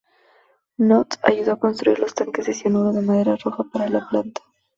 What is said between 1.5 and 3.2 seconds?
a construir los tanques de cianuro de